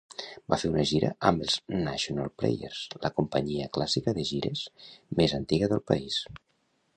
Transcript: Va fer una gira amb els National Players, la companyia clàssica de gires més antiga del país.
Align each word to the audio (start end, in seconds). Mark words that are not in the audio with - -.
Va 0.51 0.57
fer 0.61 0.69
una 0.69 0.85
gira 0.91 1.09
amb 1.29 1.43
els 1.47 1.57
National 1.73 2.31
Players, 2.43 2.79
la 3.03 3.11
companyia 3.19 3.69
clàssica 3.79 4.15
de 4.21 4.27
gires 4.31 4.65
més 5.21 5.37
antiga 5.43 5.71
del 5.77 5.85
país. 5.93 6.19